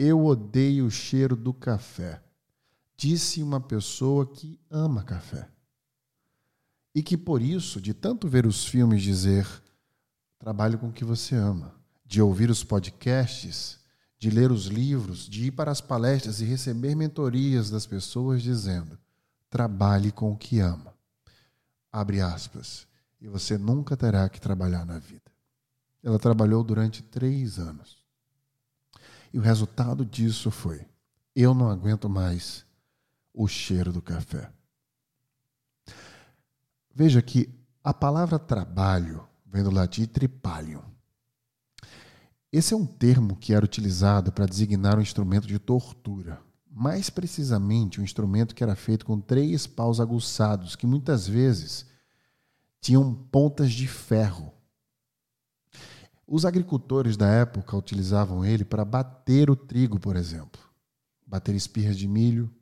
Eu 0.00 0.24
odeio 0.24 0.86
o 0.86 0.90
cheiro 0.92 1.34
do 1.34 1.52
café. 1.52 2.22
Disse 2.96 3.42
uma 3.42 3.60
pessoa 3.60 4.24
que 4.24 4.56
ama 4.70 5.02
café. 5.02 5.48
E 6.94 7.02
que 7.02 7.16
por 7.16 7.42
isso, 7.42 7.80
de 7.80 7.92
tanto 7.92 8.28
ver 8.28 8.46
os 8.46 8.64
filmes 8.64 9.02
dizer 9.02 9.44
trabalhe 10.38 10.76
com 10.76 10.86
o 10.86 10.92
que 10.92 11.04
você 11.04 11.34
ama, 11.34 11.74
de 12.06 12.22
ouvir 12.22 12.48
os 12.48 12.62
podcasts, 12.62 13.80
de 14.20 14.30
ler 14.30 14.52
os 14.52 14.66
livros, 14.66 15.28
de 15.28 15.46
ir 15.46 15.50
para 15.50 15.72
as 15.72 15.80
palestras 15.80 16.40
e 16.40 16.44
receber 16.44 16.94
mentorias 16.94 17.68
das 17.68 17.84
pessoas 17.84 18.40
dizendo 18.40 18.96
trabalhe 19.50 20.12
com 20.12 20.30
o 20.30 20.36
que 20.36 20.60
ama. 20.60 20.94
Abre 21.90 22.20
aspas. 22.20 22.86
E 23.20 23.26
você 23.26 23.58
nunca 23.58 23.96
terá 23.96 24.28
que 24.28 24.40
trabalhar 24.40 24.86
na 24.86 25.00
vida. 25.00 25.32
Ela 26.04 26.20
trabalhou 26.20 26.62
durante 26.62 27.02
três 27.02 27.58
anos. 27.58 28.07
E 29.32 29.38
o 29.38 29.42
resultado 29.42 30.04
disso 30.04 30.50
foi: 30.50 30.86
eu 31.34 31.54
não 31.54 31.70
aguento 31.70 32.08
mais 32.08 32.64
o 33.32 33.46
cheiro 33.46 33.92
do 33.92 34.02
café. 34.02 34.50
Veja 36.94 37.22
que 37.22 37.48
a 37.84 37.94
palavra 37.94 38.38
trabalho 38.38 39.26
vem 39.46 39.62
do 39.62 39.70
latim 39.70 40.04
tripalium. 40.04 40.82
Esse 42.50 42.74
é 42.74 42.76
um 42.76 42.86
termo 42.86 43.36
que 43.36 43.52
era 43.52 43.64
utilizado 43.64 44.32
para 44.32 44.46
designar 44.46 44.98
um 44.98 45.02
instrumento 45.02 45.46
de 45.46 45.58
tortura. 45.58 46.40
Mais 46.70 47.10
precisamente, 47.10 48.00
um 48.00 48.04
instrumento 48.04 48.54
que 48.54 48.62
era 48.62 48.74
feito 48.74 49.04
com 49.04 49.20
três 49.20 49.66
paus 49.66 50.00
aguçados, 50.00 50.74
que 50.74 50.86
muitas 50.86 51.28
vezes 51.28 51.86
tinham 52.80 53.14
pontas 53.14 53.72
de 53.72 53.86
ferro. 53.86 54.52
Os 56.30 56.44
agricultores 56.44 57.16
da 57.16 57.26
época 57.26 57.74
utilizavam 57.74 58.44
ele 58.44 58.62
para 58.62 58.84
bater 58.84 59.48
o 59.48 59.56
trigo, 59.56 59.98
por 59.98 60.14
exemplo, 60.14 60.60
bater 61.26 61.54
espirras 61.54 61.96
de 61.96 62.06
milho, 62.06 62.54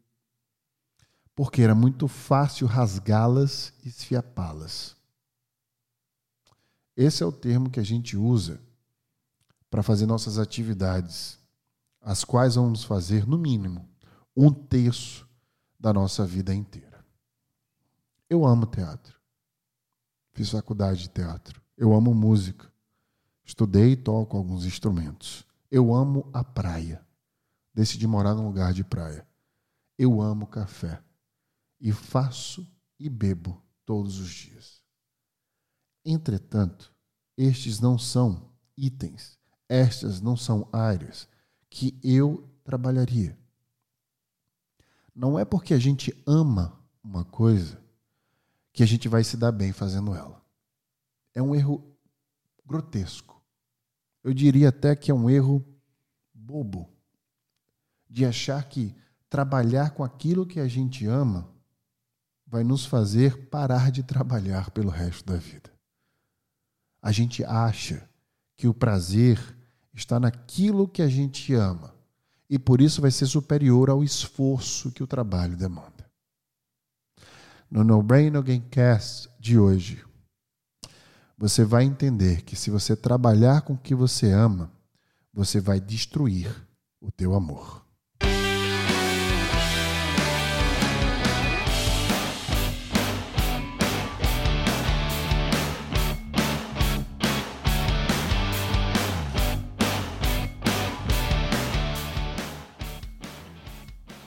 porque 1.35 1.63
era 1.63 1.75
muito 1.75 2.07
fácil 2.07 2.69
rasgá-las 2.69 3.73
e 3.85 3.89
esfiapá-las. 3.89 4.95
Esse 6.97 7.25
é 7.25 7.27
o 7.27 7.33
termo 7.33 7.69
que 7.69 7.81
a 7.81 7.83
gente 7.83 8.17
usa 8.17 8.61
para 9.69 9.83
fazer 9.83 10.07
nossas 10.07 10.39
atividades, 10.39 11.37
as 12.01 12.23
quais 12.23 12.55
vamos 12.55 12.85
fazer, 12.85 13.27
no 13.27 13.37
mínimo, 13.37 13.85
um 14.37 14.53
terço 14.53 15.29
da 15.79 15.93
nossa 15.93 16.25
vida 16.25 16.55
inteira. 16.55 17.05
Eu 18.31 18.47
amo 18.47 18.65
teatro. 18.65 19.19
Fiz 20.35 20.51
faculdade 20.51 21.01
de 21.01 21.09
teatro. 21.09 21.61
Eu 21.77 21.93
amo 21.93 22.15
música. 22.15 22.76
Estudei 23.47 23.93
e 23.93 23.97
toco 23.97 24.37
alguns 24.37 24.67
instrumentos. 24.67 25.47
Eu 25.71 25.95
amo 25.95 26.29
a 26.33 26.43
praia. 26.43 27.07
Decidi 27.73 28.07
morar 28.07 28.35
num 28.35 28.45
lugar 28.47 28.73
de 28.73 28.83
praia. 28.83 29.27
Eu 29.97 30.21
amo 30.21 30.49
café. 30.49 31.01
E 31.81 31.93
faço 31.93 32.67
e 32.99 33.09
bebo 33.09 33.63
todos 33.85 34.19
os 34.19 34.29
dias. 34.29 34.83
Entretanto, 36.05 36.93
estes 37.37 37.79
não 37.79 37.99
são 37.99 38.51
itens, 38.77 39.39
estas 39.69 40.21
não 40.21 40.37
são 40.37 40.69
áreas 40.73 41.29
que 41.71 41.99
eu 42.03 42.49
trabalharia. 42.65 43.39
Não 45.15 45.39
é 45.39 45.45
porque 45.45 45.73
a 45.73 45.79
gente 45.79 46.13
ama 46.27 46.79
uma 47.03 47.25
coisa 47.25 47.81
que 48.73 48.83
a 48.83 48.87
gente 48.87 49.09
vai 49.09 49.23
se 49.25 49.37
dar 49.37 49.53
bem 49.53 49.73
fazendo 49.73 50.15
ela. 50.15 50.43
É 51.35 51.41
um 51.41 51.55
erro 51.55 51.96
grotesco. 52.67 53.43
Eu 54.23 54.35
diria 54.35 54.71
até 54.71 54.97
que 54.97 55.11
é 55.11 55.15
um 55.15 55.31
erro 55.31 55.65
bobo 56.35 56.89
de 58.09 58.25
achar 58.25 58.63
que 58.69 58.95
trabalhar 59.29 59.91
com 59.91 60.03
aquilo 60.03 60.47
que 60.47 60.61
a 60.61 60.69
gente 60.69 61.07
ama 61.07 61.49
vai 62.47 62.63
nos 62.63 62.87
fazer 62.87 63.49
parar 63.49 63.91
de 63.91 64.03
trabalhar 64.03 64.71
pelo 64.71 64.91
resto 64.91 65.25
da 65.25 65.37
vida. 65.37 65.73
A 67.03 67.11
gente 67.13 67.45
acha 67.45 68.09
que 68.57 68.69
o 68.69 68.75
prazer 68.75 69.39
está 69.93 70.21
naquilo 70.21 70.89
que 70.89 71.03
a 71.03 71.09
gente 71.09 71.53
ama 71.55 71.95
e 72.49 72.59
por 72.59 72.81
isso 72.81 73.01
vai 73.01 73.11
ser 73.11 73.27
superior 73.27 73.91
ao 73.91 74.05
esforço 74.05 74.93
que 74.93 75.03
o 75.03 75.07
trabalho 75.07 75.57
demanda. 75.57 76.09
No 77.69 77.83
No 77.83 78.03
Brain 78.03 78.31
No 78.31 78.43
Gamecast 78.43 79.29
de 79.41 79.59
hoje, 79.59 80.06
você 81.39 81.65
vai 81.65 81.85
entender 81.85 82.43
que 82.43 82.57
se 82.57 82.71
você 82.71 82.97
trabalhar 82.97 83.61
com 83.61 83.75
o 83.75 83.79
que 83.79 83.95
você 83.95 84.33
ama, 84.33 84.71
você 85.35 85.61
vai 85.61 85.79
destruir 85.79 86.51
o 86.99 87.11
teu 87.11 87.35
amor. 87.35 87.85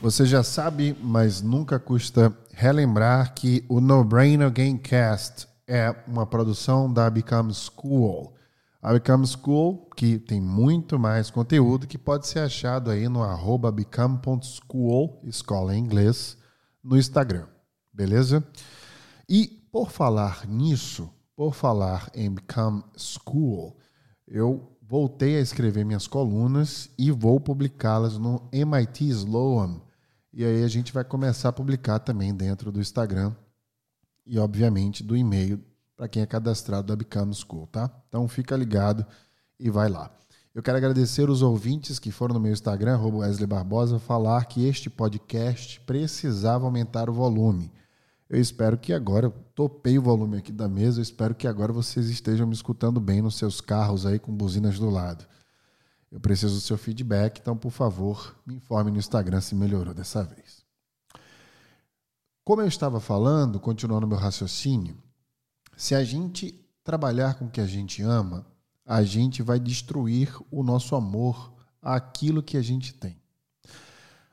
Você 0.01 0.25
já 0.25 0.43
sabe, 0.43 0.95
mas 1.01 1.41
nunca 1.41 1.77
custa 1.77 2.35
relembrar 2.53 3.33
que 3.33 3.65
o 3.67 3.81
No 3.81 4.03
Brainer 4.03 4.49
Gamecast 4.49 5.48
é 5.69 5.95
uma 6.07 6.25
produção 6.25 6.91
da 6.91 7.07
Become 7.11 7.53
School. 7.53 8.33
A 8.81 8.91
Become 8.91 9.27
School, 9.27 9.87
que 9.95 10.17
tem 10.17 10.41
muito 10.41 10.97
mais 10.97 11.29
conteúdo, 11.29 11.85
que 11.85 11.97
pode 11.97 12.25
ser 12.25 12.39
achado 12.39 12.89
aí 12.89 13.07
no 13.07 13.21
arroba 13.21 13.71
become.school, 13.71 15.21
escola 15.25 15.75
em 15.75 15.79
inglês, 15.79 16.35
no 16.83 16.97
Instagram. 16.97 17.45
Beleza? 17.93 18.43
E 19.29 19.47
por 19.71 19.91
falar 19.91 20.47
nisso, 20.47 21.07
por 21.35 21.53
falar 21.53 22.09
em 22.15 22.31
Become 22.31 22.83
School, 22.97 23.77
eu 24.27 24.75
voltei 24.81 25.37
a 25.37 25.41
escrever 25.41 25.85
minhas 25.85 26.07
colunas 26.07 26.89
e 26.97 27.11
vou 27.11 27.39
publicá-las 27.39 28.17
no 28.17 28.49
MIT 28.51 29.07
Sloan 29.09 29.81
e 30.33 30.43
aí 30.43 30.63
a 30.63 30.67
gente 30.67 30.93
vai 30.93 31.03
começar 31.03 31.49
a 31.49 31.53
publicar 31.53 31.99
também 31.99 32.33
dentro 32.33 32.71
do 32.71 32.79
Instagram 32.79 33.35
e, 34.29 34.37
obviamente, 34.37 35.03
do 35.03 35.17
e-mail 35.17 35.59
para 35.97 36.07
quem 36.07 36.21
é 36.21 36.25
cadastrado 36.25 36.87
da 36.87 36.95
Become 36.95 37.33
School, 37.33 37.65
tá? 37.65 37.91
Então 38.07 38.27
fica 38.27 38.55
ligado 38.55 39.03
e 39.59 39.71
vai 39.71 39.89
lá. 39.89 40.11
Eu 40.53 40.61
quero 40.61 40.77
agradecer 40.77 41.29
os 41.29 41.41
ouvintes 41.41 41.97
que 41.97 42.11
foram 42.11 42.35
no 42.35 42.39
meu 42.39 42.53
Instagram, 42.53 42.99
Wesley 42.99 43.47
Barbosa, 43.47 43.97
falar 43.97 44.45
que 44.45 44.67
este 44.67 44.89
podcast 44.89 45.81
precisava 45.81 46.65
aumentar 46.65 47.09
o 47.09 47.13
volume. 47.13 47.71
Eu 48.29 48.39
espero 48.39 48.77
que 48.77 48.93
agora, 48.93 49.25
eu 49.25 49.31
topei 49.55 49.97
o 49.97 50.01
volume 50.01 50.37
aqui 50.37 50.51
da 50.51 50.69
mesa, 50.69 50.99
eu 50.99 51.03
espero 51.03 51.33
que 51.33 51.47
agora 51.47 51.73
vocês 51.73 52.07
estejam 52.07 52.45
me 52.45 52.53
escutando 52.53 52.99
bem 52.99 53.23
nos 53.23 53.35
seus 53.35 53.59
carros 53.59 54.05
aí 54.05 54.19
com 54.19 54.31
buzinas 54.31 54.77
do 54.77 54.89
lado. 54.89 55.25
Eu 56.11 56.19
preciso 56.19 56.53
do 56.55 56.61
seu 56.61 56.77
feedback, 56.77 57.39
então, 57.39 57.57
por 57.57 57.71
favor, 57.71 58.35
me 58.45 58.55
informe 58.55 58.91
no 58.91 58.97
Instagram 58.99 59.41
se 59.41 59.55
melhorou 59.55 59.93
dessa 59.93 60.23
vez. 60.23 60.58
Como 62.49 62.63
eu 62.63 62.67
estava 62.67 62.99
falando, 62.99 63.59
continuando 63.59 64.07
meu 64.07 64.17
raciocínio, 64.17 64.97
se 65.77 65.93
a 65.93 66.03
gente 66.03 66.59
trabalhar 66.83 67.35
com 67.35 67.45
o 67.45 67.49
que 67.51 67.61
a 67.61 67.67
gente 67.67 68.01
ama, 68.01 68.43
a 68.83 69.03
gente 69.03 69.43
vai 69.43 69.59
destruir 69.59 70.35
o 70.49 70.63
nosso 70.63 70.95
amor 70.95 71.53
àquilo 71.79 72.41
que 72.41 72.57
a 72.57 72.61
gente 72.63 72.91
tem. 72.91 73.21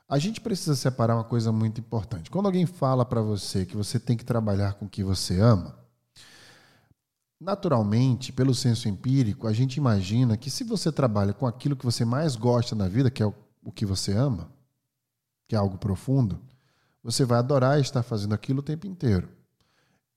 A 0.09 0.17
gente 0.17 0.41
precisa 0.41 0.75
separar 0.75 1.13
uma 1.13 1.23
coisa 1.23 1.51
muito 1.51 1.79
importante. 1.79 2.31
Quando 2.31 2.47
alguém 2.47 2.65
fala 2.65 3.05
para 3.05 3.21
você 3.21 3.67
que 3.67 3.77
você 3.77 3.99
tem 3.99 4.17
que 4.17 4.25
trabalhar 4.25 4.73
com 4.73 4.85
o 4.85 4.89
que 4.89 5.03
você 5.03 5.39
ama, 5.39 5.77
Naturalmente, 7.39 8.33
pelo 8.33 8.55
senso 8.55 8.89
empírico, 8.89 9.45
a 9.45 9.53
gente 9.53 9.75
imagina 9.75 10.35
que 10.35 10.49
se 10.49 10.63
você 10.63 10.91
trabalha 10.91 11.35
com 11.35 11.45
aquilo 11.45 11.75
que 11.75 11.85
você 11.85 12.03
mais 12.03 12.35
gosta 12.35 12.73
na 12.75 12.87
vida, 12.87 13.11
que 13.11 13.21
é 13.21 13.27
o 13.27 13.71
que 13.71 13.85
você 13.85 14.11
ama, 14.11 14.51
que 15.47 15.53
é 15.53 15.59
algo 15.59 15.77
profundo, 15.77 16.41
você 17.07 17.23
vai 17.23 17.39
adorar 17.39 17.79
estar 17.79 18.03
fazendo 18.03 18.33
aquilo 18.33 18.59
o 18.59 18.63
tempo 18.63 18.85
inteiro. 18.85 19.29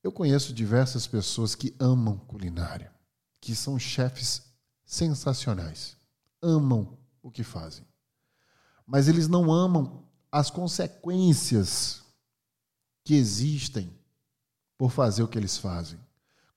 Eu 0.03 0.11
conheço 0.11 0.53
diversas 0.53 1.07
pessoas 1.07 1.55
que 1.55 1.73
amam 1.79 2.19
culinária, 2.19 2.93
que 3.41 3.55
são 3.55 3.79
chefes 3.79 4.43
sensacionais, 4.85 5.97
amam 6.43 6.99
o 7.23 7.31
que 7.31 7.45
fazem. 7.45 7.87
Mas 8.85 9.07
eles 9.07 9.29
não 9.29 9.53
amam 9.53 10.03
as 10.33 10.51
consequências 10.51 12.03
que 13.05 13.15
existem 13.15 13.97
por 14.77 14.91
fazer 14.91 15.23
o 15.23 15.29
que 15.29 15.39
eles 15.39 15.57
fazem. 15.57 16.01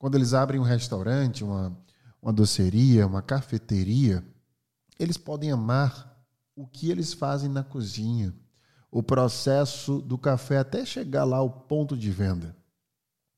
Quando 0.00 0.16
eles 0.16 0.34
abrem 0.34 0.60
um 0.60 0.64
restaurante, 0.64 1.44
uma, 1.44 1.78
uma 2.20 2.32
doceria, 2.32 3.06
uma 3.06 3.22
cafeteria, 3.22 4.26
eles 4.98 5.16
podem 5.16 5.52
amar 5.52 6.26
o 6.56 6.66
que 6.66 6.90
eles 6.90 7.12
fazem 7.12 7.48
na 7.48 7.62
cozinha, 7.62 8.34
o 8.94 9.02
processo 9.02 10.00
do 10.00 10.16
café 10.16 10.58
até 10.58 10.86
chegar 10.86 11.24
lá 11.24 11.38
ao 11.38 11.50
ponto 11.50 11.96
de 11.96 12.12
venda. 12.12 12.56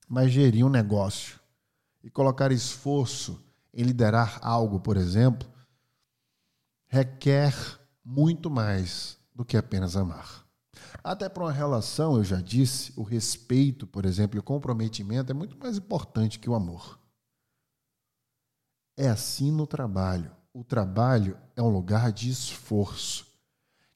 Mas 0.07 0.31
gerir 0.31 0.63
um 0.63 0.69
negócio 0.69 1.39
e 2.03 2.11
colocar 2.11 2.51
esforço 2.51 3.43
em 3.73 3.81
liderar 3.81 4.37
algo, 4.43 4.79
por 4.79 4.97
exemplo, 4.97 5.49
requer 6.85 7.55
muito 8.05 8.51
mais 8.51 9.17
do 9.33 9.43
que 9.43 9.57
apenas 9.57 9.97
amar. 9.97 10.45
Até 11.03 11.27
para 11.27 11.45
uma 11.45 11.51
relação, 11.51 12.17
eu 12.17 12.23
já 12.23 12.39
disse, 12.39 12.93
o 12.95 13.01
respeito, 13.01 13.87
por 13.87 14.05
exemplo, 14.05 14.37
e 14.37 14.39
o 14.39 14.43
comprometimento 14.43 15.31
é 15.31 15.33
muito 15.33 15.57
mais 15.57 15.75
importante 15.75 16.37
que 16.37 16.47
o 16.47 16.53
amor. 16.53 16.99
É 18.95 19.09
assim 19.09 19.51
no 19.51 19.65
trabalho. 19.65 20.31
O 20.53 20.63
trabalho 20.63 21.35
é 21.55 21.63
um 21.63 21.69
lugar 21.69 22.11
de 22.11 22.29
esforço. 22.29 23.25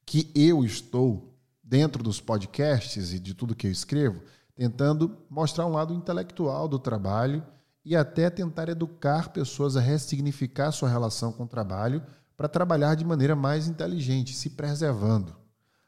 Que 0.04 0.28
eu 0.34 0.64
estou, 0.64 1.31
dentro 1.72 2.02
dos 2.02 2.20
podcasts 2.20 3.14
e 3.14 3.18
de 3.18 3.32
tudo 3.32 3.54
que 3.54 3.66
eu 3.66 3.70
escrevo, 3.70 4.20
tentando 4.54 5.16
mostrar 5.30 5.64
um 5.64 5.72
lado 5.72 5.94
intelectual 5.94 6.68
do 6.68 6.78
trabalho 6.78 7.42
e 7.82 7.96
até 7.96 8.28
tentar 8.28 8.68
educar 8.68 9.30
pessoas 9.30 9.74
a 9.74 9.80
ressignificar 9.80 10.70
sua 10.70 10.90
relação 10.90 11.32
com 11.32 11.44
o 11.44 11.48
trabalho 11.48 12.02
para 12.36 12.46
trabalhar 12.46 12.94
de 12.94 13.06
maneira 13.06 13.34
mais 13.34 13.68
inteligente, 13.68 14.36
se 14.36 14.50
preservando. 14.50 15.34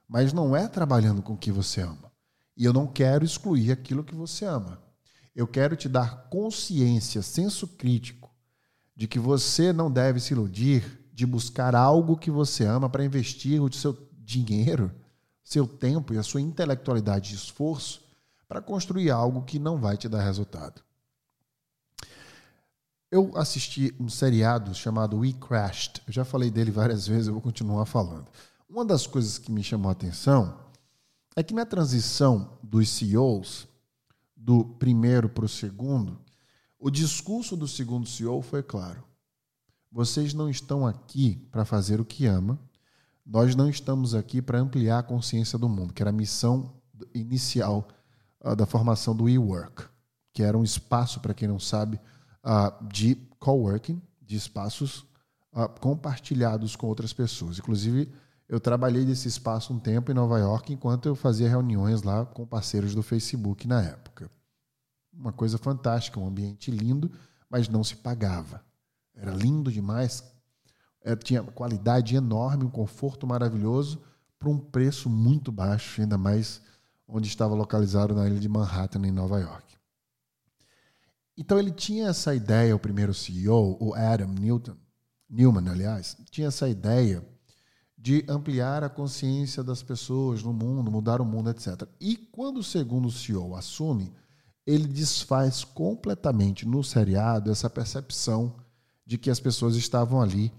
Mas 0.08 0.32
não 0.32 0.56
é 0.56 0.66
trabalhando 0.66 1.20
com 1.20 1.34
o 1.34 1.36
que 1.36 1.52
você 1.52 1.82
ama. 1.82 2.10
E 2.56 2.64
eu 2.64 2.72
não 2.72 2.86
quero 2.86 3.22
excluir 3.22 3.70
aquilo 3.70 4.02
que 4.02 4.14
você 4.14 4.46
ama. 4.46 4.82
Eu 5.36 5.46
quero 5.46 5.76
te 5.76 5.86
dar 5.86 6.30
consciência, 6.30 7.20
senso 7.20 7.68
crítico, 7.68 8.30
de 8.96 9.06
que 9.06 9.18
você 9.18 9.70
não 9.70 9.90
deve 9.90 10.18
se 10.18 10.32
iludir 10.32 11.06
de 11.12 11.26
buscar 11.26 11.74
algo 11.74 12.16
que 12.16 12.30
você 12.30 12.64
ama 12.64 12.88
para 12.88 13.04
investir 13.04 13.62
o 13.62 13.70
seu 13.70 13.94
dinheiro, 14.18 14.90
seu 15.44 15.66
tempo 15.66 16.14
e 16.14 16.18
a 16.18 16.22
sua 16.22 16.40
intelectualidade 16.40 17.32
e 17.32 17.36
esforço 17.36 18.02
para 18.48 18.62
construir 18.62 19.10
algo 19.10 19.42
que 19.42 19.58
não 19.58 19.78
vai 19.78 19.96
te 19.96 20.08
dar 20.08 20.22
resultado. 20.22 20.82
Eu 23.10 23.30
assisti 23.36 23.94
um 24.00 24.08
seriado 24.08 24.74
chamado 24.74 25.18
We 25.18 25.34
Crashed. 25.34 26.02
Eu 26.06 26.12
já 26.12 26.24
falei 26.24 26.50
dele 26.50 26.70
várias 26.70 27.06
vezes, 27.06 27.28
eu 27.28 27.34
vou 27.34 27.42
continuar 27.42 27.86
falando. 27.86 28.26
Uma 28.68 28.84
das 28.84 29.06
coisas 29.06 29.38
que 29.38 29.52
me 29.52 29.62
chamou 29.62 29.88
a 29.88 29.92
atenção 29.92 30.58
é 31.36 31.42
que 31.42 31.54
na 31.54 31.66
transição 31.66 32.58
dos 32.62 32.88
CEOs, 32.88 33.68
do 34.36 34.64
primeiro 34.64 35.28
para 35.28 35.44
o 35.44 35.48
segundo, 35.48 36.18
o 36.78 36.90
discurso 36.90 37.56
do 37.56 37.68
segundo 37.68 38.06
CEO 38.06 38.42
foi 38.42 38.62
claro. 38.62 39.02
Vocês 39.90 40.34
não 40.34 40.50
estão 40.50 40.86
aqui 40.86 41.36
para 41.52 41.64
fazer 41.64 42.00
o 42.00 42.04
que 42.04 42.26
ama, 42.26 42.58
nós 43.24 43.56
não 43.56 43.68
estamos 43.68 44.14
aqui 44.14 44.42
para 44.42 44.58
ampliar 44.58 44.98
a 44.98 45.02
consciência 45.02 45.58
do 45.58 45.68
mundo, 45.68 45.94
que 45.94 46.02
era 46.02 46.10
a 46.10 46.12
missão 46.12 46.74
inicial 47.14 47.88
uh, 48.44 48.54
da 48.54 48.66
formação 48.66 49.16
do 49.16 49.24
WeWork, 49.24 49.84
que 50.32 50.42
era 50.42 50.58
um 50.58 50.64
espaço, 50.64 51.20
para 51.20 51.32
quem 51.32 51.48
não 51.48 51.58
sabe, 51.58 51.98
uh, 52.44 52.86
de 52.86 53.14
coworking, 53.38 54.00
de 54.20 54.36
espaços 54.36 55.06
uh, 55.52 55.68
compartilhados 55.80 56.76
com 56.76 56.86
outras 56.86 57.12
pessoas. 57.12 57.58
Inclusive, 57.58 58.12
eu 58.48 58.60
trabalhei 58.60 59.04
nesse 59.04 59.26
espaço 59.26 59.72
um 59.72 59.78
tempo 59.78 60.10
em 60.10 60.14
Nova 60.14 60.38
York, 60.38 60.72
enquanto 60.72 61.06
eu 61.06 61.14
fazia 61.14 61.48
reuniões 61.48 62.02
lá 62.02 62.26
com 62.26 62.46
parceiros 62.46 62.94
do 62.94 63.02
Facebook 63.02 63.66
na 63.66 63.82
época. 63.82 64.30
Uma 65.12 65.32
coisa 65.32 65.56
fantástica, 65.56 66.20
um 66.20 66.26
ambiente 66.26 66.70
lindo, 66.70 67.10
mas 67.48 67.68
não 67.68 67.82
se 67.82 67.96
pagava. 67.96 68.62
Era 69.14 69.32
lindo 69.32 69.72
demais, 69.72 70.22
é, 71.04 71.14
tinha 71.14 71.42
qualidade 71.42 72.16
enorme, 72.16 72.64
um 72.64 72.70
conforto 72.70 73.26
maravilhoso, 73.26 74.02
por 74.38 74.48
um 74.48 74.58
preço 74.58 75.08
muito 75.08 75.52
baixo, 75.52 76.00
ainda 76.00 76.16
mais 76.16 76.62
onde 77.06 77.28
estava 77.28 77.54
localizado 77.54 78.14
na 78.14 78.26
ilha 78.26 78.40
de 78.40 78.48
Manhattan, 78.48 79.06
em 79.06 79.12
Nova 79.12 79.38
York. 79.38 79.76
Então 81.36 81.58
ele 81.58 81.70
tinha 81.70 82.08
essa 82.08 82.34
ideia, 82.34 82.74
o 82.74 82.78
primeiro 82.78 83.12
CEO, 83.12 83.76
o 83.80 83.94
Adam 83.94 84.28
Newton, 84.28 84.76
Newman, 85.28 85.68
aliás, 85.68 86.16
tinha 86.30 86.48
essa 86.48 86.68
ideia 86.68 87.26
de 87.98 88.24
ampliar 88.28 88.84
a 88.84 88.88
consciência 88.88 89.62
das 89.62 89.82
pessoas 89.82 90.42
no 90.42 90.52
mundo, 90.52 90.90
mudar 90.90 91.20
o 91.20 91.24
mundo, 91.24 91.50
etc. 91.50 91.88
E 92.00 92.16
quando 92.16 92.58
o 92.58 92.64
segundo 92.64 93.10
CEO 93.10 93.56
assume, 93.56 94.12
ele 94.66 94.86
desfaz 94.86 95.64
completamente 95.64 96.66
no 96.66 96.84
seriado 96.84 97.50
essa 97.50 97.68
percepção 97.68 98.54
de 99.04 99.18
que 99.18 99.30
as 99.30 99.40
pessoas 99.40 99.76
estavam 99.76 100.20
ali 100.20 100.52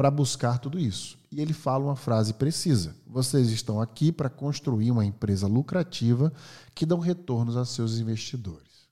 para 0.00 0.10
buscar 0.10 0.58
tudo 0.58 0.78
isso. 0.78 1.18
E 1.30 1.42
ele 1.42 1.52
fala 1.52 1.84
uma 1.84 1.94
frase 1.94 2.32
precisa: 2.32 2.96
vocês 3.06 3.50
estão 3.50 3.82
aqui 3.82 4.10
para 4.10 4.30
construir 4.30 4.90
uma 4.90 5.04
empresa 5.04 5.46
lucrativa 5.46 6.32
que 6.74 6.86
dão 6.86 6.98
retornos 6.98 7.54
a 7.54 7.66
seus 7.66 7.98
investidores. 7.98 8.88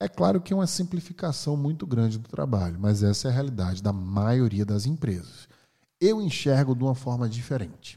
É 0.00 0.08
claro 0.08 0.40
que 0.40 0.52
é 0.52 0.56
uma 0.56 0.66
simplificação 0.66 1.56
muito 1.56 1.86
grande 1.86 2.18
do 2.18 2.28
trabalho, 2.28 2.80
mas 2.80 3.04
essa 3.04 3.28
é 3.28 3.30
a 3.30 3.34
realidade 3.34 3.80
da 3.80 3.92
maioria 3.92 4.66
das 4.66 4.86
empresas. 4.86 5.48
Eu 6.00 6.20
enxergo 6.20 6.74
de 6.74 6.82
uma 6.82 6.96
forma 6.96 7.28
diferente. 7.28 7.96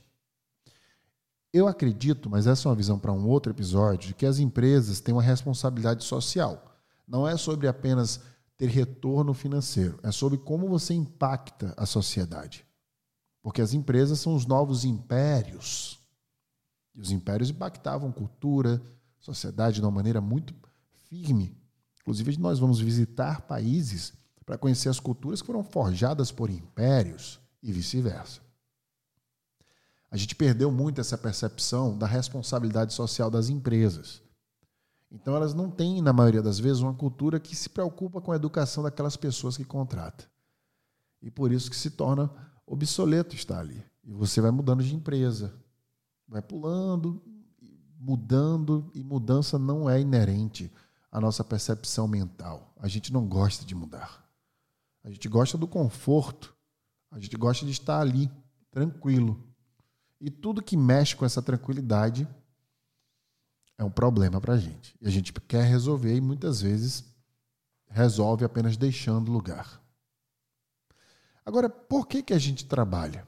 Eu 1.51 1.67
acredito, 1.67 2.29
mas 2.29 2.45
essa 2.45 2.67
é 2.67 2.69
uma 2.69 2.75
visão 2.75 2.99
para 2.99 3.11
um 3.11 3.27
outro 3.27 3.51
episódio, 3.51 4.09
de 4.09 4.13
que 4.13 4.27
as 4.27 4.37
empresas 4.37 4.99
têm 4.99 5.15
uma 5.15 5.23
responsabilidade 5.23 6.03
social. 6.03 6.77
Não 7.07 7.27
é 7.27 7.35
sobre 7.35 7.67
apenas 7.67 8.21
ter 8.67 8.69
retorno 8.69 9.33
financeiro, 9.33 9.99
é 10.03 10.11
sobre 10.11 10.37
como 10.37 10.67
você 10.67 10.93
impacta 10.93 11.73
a 11.77 11.85
sociedade. 11.85 12.65
Porque 13.41 13.61
as 13.61 13.73
empresas 13.73 14.19
são 14.19 14.35
os 14.35 14.45
novos 14.45 14.85
impérios. 14.85 15.99
E 16.95 17.01
os 17.01 17.11
impérios 17.11 17.49
impactavam 17.49 18.11
cultura, 18.11 18.81
sociedade 19.19 19.75
de 19.75 19.81
uma 19.81 19.91
maneira 19.91 20.21
muito 20.21 20.53
firme 21.09 21.57
Inclusive, 22.03 22.37
nós 22.37 22.59
vamos 22.59 22.79
visitar 22.79 23.41
países 23.41 24.13
para 24.45 24.57
conhecer 24.57 24.89
as 24.89 24.99
culturas 24.99 25.41
que 25.41 25.47
foram 25.47 25.63
forjadas 25.63 26.31
por 26.31 26.49
impérios 26.49 27.39
e 27.61 27.71
vice-versa. 27.71 28.41
A 30.11 30.17
gente 30.17 30.35
perdeu 30.35 30.69
muito 30.69 30.99
essa 30.99 31.17
percepção 31.17 31.97
da 31.97 32.05
responsabilidade 32.05 32.93
social 32.93 33.31
das 33.31 33.47
empresas. 33.47 34.21
Então, 35.13 35.35
elas 35.35 35.53
não 35.53 35.69
têm, 35.69 36.01
na 36.01 36.11
maioria 36.11 36.41
das 36.41 36.57
vezes, 36.57 36.81
uma 36.81 36.95
cultura 36.95 37.39
que 37.39 37.55
se 37.55 37.69
preocupa 37.69 38.19
com 38.19 38.31
a 38.31 38.35
educação 38.35 38.81
daquelas 38.83 39.15
pessoas 39.15 39.55
que 39.55 39.63
contrata. 39.63 40.25
E 41.21 41.29
por 41.29 41.51
isso 41.51 41.69
que 41.69 41.75
se 41.75 41.91
torna 41.91 42.31
obsoleto 42.65 43.35
estar 43.35 43.59
ali. 43.59 43.85
E 44.03 44.11
você 44.11 44.41
vai 44.41 44.49
mudando 44.49 44.83
de 44.83 44.95
empresa, 44.95 45.53
vai 46.27 46.41
pulando, 46.41 47.21
mudando, 47.99 48.91
e 48.93 49.03
mudança 49.03 49.59
não 49.59 49.87
é 49.87 50.01
inerente 50.01 50.73
a 51.11 51.21
nossa 51.21 51.43
percepção 51.43 52.07
mental. 52.07 52.73
A 52.79 52.87
gente 52.87 53.13
não 53.13 53.27
gosta 53.27 53.63
de 53.63 53.75
mudar. 53.75 54.27
A 55.03 55.11
gente 55.11 55.29
gosta 55.29 55.57
do 55.57 55.67
conforto. 55.67 56.55
A 57.11 57.19
gente 57.19 57.37
gosta 57.37 57.65
de 57.65 57.71
estar 57.71 57.99
ali, 57.99 58.31
tranquilo. 58.71 59.41
E 60.19 60.31
tudo 60.31 60.63
que 60.63 60.75
mexe 60.75 61.15
com 61.15 61.23
essa 61.23 61.41
tranquilidade 61.41 62.27
é 63.83 63.85
um 63.85 63.91
problema 63.91 64.41
para 64.41 64.53
a 64.53 64.57
gente. 64.57 64.95
E 65.01 65.07
a 65.07 65.11
gente 65.11 65.31
quer 65.33 65.63
resolver 65.63 66.15
e 66.15 66.21
muitas 66.21 66.61
vezes 66.61 67.03
resolve 67.87 68.43
apenas 68.43 68.75
deixando 68.75 69.31
lugar. 69.31 69.81
Agora, 71.45 71.69
por 71.69 72.07
que, 72.07 72.23
que 72.23 72.33
a 72.33 72.39
gente 72.39 72.65
trabalha? 72.65 73.27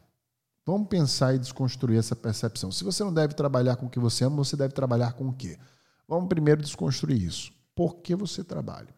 Vamos 0.65 0.87
pensar 0.87 1.35
e 1.35 1.39
desconstruir 1.39 1.99
essa 1.99 2.15
percepção. 2.15 2.71
Se 2.71 2.83
você 2.83 3.03
não 3.03 3.13
deve 3.13 3.33
trabalhar 3.33 3.75
com 3.75 3.85
o 3.85 3.89
que 3.89 3.99
você 3.99 4.23
ama, 4.23 4.37
você 4.37 4.55
deve 4.55 4.73
trabalhar 4.73 5.13
com 5.13 5.27
o 5.29 5.33
quê? 5.33 5.59
Vamos 6.07 6.27
primeiro 6.27 6.61
desconstruir 6.61 7.21
isso 7.21 7.53
por 7.75 7.97
que 7.97 8.15
você 8.15 8.43
trabalha. 8.43 8.95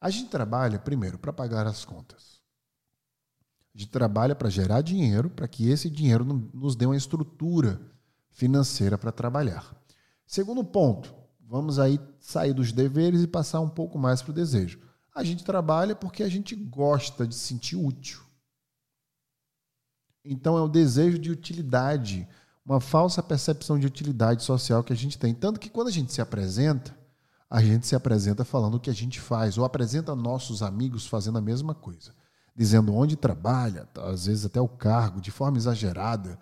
A 0.00 0.08
gente 0.08 0.30
trabalha, 0.30 0.78
primeiro, 0.78 1.18
para 1.18 1.32
pagar 1.32 1.66
as 1.66 1.84
contas. 1.84 2.40
A 3.74 3.78
gente 3.78 3.90
trabalha 3.90 4.34
para 4.34 4.48
gerar 4.48 4.80
dinheiro, 4.80 5.28
para 5.28 5.48
que 5.48 5.68
esse 5.68 5.90
dinheiro 5.90 6.24
nos 6.24 6.76
dê 6.76 6.86
uma 6.86 6.96
estrutura 6.96 7.80
financeira 8.30 8.96
para 8.96 9.10
trabalhar. 9.10 9.77
Segundo 10.28 10.62
ponto, 10.62 11.14
vamos 11.40 11.78
aí 11.78 11.98
sair 12.20 12.52
dos 12.52 12.70
deveres 12.70 13.22
e 13.22 13.26
passar 13.26 13.60
um 13.60 13.68
pouco 13.68 13.98
mais 13.98 14.20
para 14.20 14.30
o 14.30 14.34
desejo. 14.34 14.78
A 15.14 15.24
gente 15.24 15.42
trabalha 15.42 15.96
porque 15.96 16.22
a 16.22 16.28
gente 16.28 16.54
gosta 16.54 17.26
de 17.26 17.34
se 17.34 17.46
sentir 17.46 17.76
útil. 17.76 18.20
Então 20.22 20.58
é 20.58 20.60
o 20.60 20.68
desejo 20.68 21.18
de 21.18 21.30
utilidade, 21.30 22.28
uma 22.62 22.78
falsa 22.78 23.22
percepção 23.22 23.78
de 23.78 23.86
utilidade 23.86 24.44
social 24.44 24.84
que 24.84 24.92
a 24.92 24.96
gente 24.96 25.18
tem. 25.18 25.32
Tanto 25.32 25.58
que 25.58 25.70
quando 25.70 25.88
a 25.88 25.90
gente 25.90 26.12
se 26.12 26.20
apresenta, 26.20 26.94
a 27.48 27.62
gente 27.62 27.86
se 27.86 27.96
apresenta 27.96 28.44
falando 28.44 28.74
o 28.74 28.80
que 28.80 28.90
a 28.90 28.94
gente 28.94 29.18
faz, 29.18 29.56
ou 29.56 29.64
apresenta 29.64 30.14
nossos 30.14 30.62
amigos 30.62 31.06
fazendo 31.06 31.38
a 31.38 31.42
mesma 31.42 31.74
coisa, 31.74 32.14
dizendo 32.54 32.94
onde 32.94 33.16
trabalha, 33.16 33.88
às 33.96 34.26
vezes 34.26 34.44
até 34.44 34.60
o 34.60 34.68
cargo, 34.68 35.22
de 35.22 35.30
forma 35.30 35.56
exagerada. 35.56 36.38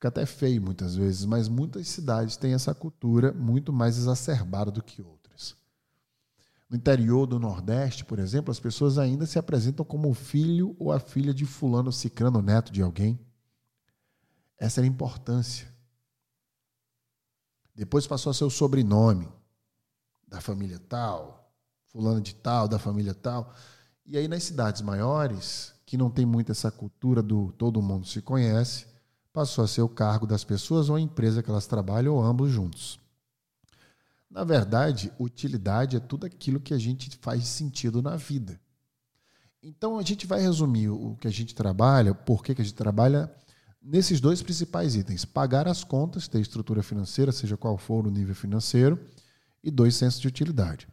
Fica 0.00 0.08
até 0.08 0.24
feio 0.24 0.62
muitas 0.62 0.96
vezes, 0.96 1.26
mas 1.26 1.46
muitas 1.46 1.86
cidades 1.86 2.34
têm 2.34 2.54
essa 2.54 2.74
cultura 2.74 3.34
muito 3.34 3.70
mais 3.70 3.98
exacerbada 3.98 4.70
do 4.70 4.82
que 4.82 5.02
outras. 5.02 5.54
No 6.70 6.76
interior 6.78 7.26
do 7.26 7.38
Nordeste, 7.38 8.06
por 8.06 8.18
exemplo, 8.18 8.50
as 8.50 8.58
pessoas 8.58 8.96
ainda 8.96 9.26
se 9.26 9.38
apresentam 9.38 9.84
como 9.84 10.08
o 10.08 10.14
filho 10.14 10.74
ou 10.78 10.90
a 10.90 10.98
filha 10.98 11.34
de 11.34 11.44
fulano 11.44 11.92
cicrano 11.92 12.40
neto 12.40 12.72
de 12.72 12.80
alguém. 12.80 13.20
Essa 14.56 14.80
era 14.80 14.86
a 14.86 14.88
importância. 14.88 15.68
Depois 17.74 18.06
passou 18.06 18.30
a 18.30 18.34
ser 18.34 18.44
o 18.44 18.50
sobrenome 18.50 19.28
da 20.26 20.40
família 20.40 20.78
tal, 20.78 21.52
fulano 21.88 22.22
de 22.22 22.34
tal, 22.34 22.66
da 22.66 22.78
família 22.78 23.12
tal. 23.12 23.52
E 24.06 24.16
aí 24.16 24.26
nas 24.26 24.44
cidades 24.44 24.80
maiores, 24.80 25.74
que 25.84 25.98
não 25.98 26.10
tem 26.10 26.24
muito 26.24 26.52
essa 26.52 26.70
cultura 26.70 27.22
do 27.22 27.52
todo 27.52 27.82
mundo 27.82 28.06
se 28.06 28.22
conhece, 28.22 28.88
passou 29.32 29.64
a 29.64 29.68
ser 29.68 29.82
o 29.82 29.88
cargo 29.88 30.26
das 30.26 30.44
pessoas 30.44 30.88
ou 30.88 30.96
a 30.96 31.00
empresa 31.00 31.42
que 31.42 31.50
elas 31.50 31.66
trabalham 31.66 32.14
ou 32.14 32.22
ambos 32.22 32.50
juntos. 32.50 32.98
Na 34.30 34.44
verdade, 34.44 35.12
utilidade 35.18 35.96
é 35.96 36.00
tudo 36.00 36.26
aquilo 36.26 36.60
que 36.60 36.72
a 36.72 36.78
gente 36.78 37.18
faz 37.20 37.46
sentido 37.46 38.00
na 38.00 38.16
vida. 38.16 38.60
Então 39.62 39.98
a 39.98 40.02
gente 40.02 40.26
vai 40.26 40.40
resumir 40.40 40.88
o 40.88 41.16
que 41.20 41.28
a 41.28 41.30
gente 41.30 41.54
trabalha, 41.54 42.14
por 42.14 42.42
que, 42.42 42.52
a 42.52 42.64
gente 42.64 42.74
trabalha, 42.74 43.30
nesses 43.82 44.20
dois 44.20 44.42
principais 44.42 44.94
itens: 44.94 45.24
pagar 45.24 45.68
as 45.68 45.84
contas, 45.84 46.28
ter 46.28 46.40
estrutura 46.40 46.82
financeira, 46.82 47.32
seja 47.32 47.56
qual 47.56 47.76
for 47.76 48.06
o 48.06 48.10
nível 48.10 48.34
financeiro, 48.34 48.98
e 49.62 49.70
dois 49.70 49.96
sensos 49.96 50.20
de 50.20 50.28
utilidade. 50.28 50.88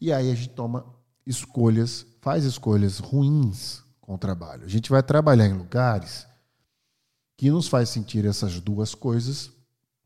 E 0.00 0.12
aí 0.12 0.30
a 0.30 0.34
gente 0.34 0.50
toma 0.50 0.84
escolhas, 1.26 2.06
faz 2.20 2.44
escolhas 2.44 2.98
ruins 2.98 3.82
com 4.00 4.14
o 4.14 4.18
trabalho. 4.18 4.64
A 4.64 4.68
gente 4.68 4.90
vai 4.90 5.02
trabalhar 5.02 5.46
em 5.46 5.54
lugares 5.54 6.26
que 7.42 7.50
nos 7.50 7.66
faz 7.66 7.88
sentir 7.88 8.24
essas 8.24 8.60
duas 8.60 8.94
coisas. 8.94 9.50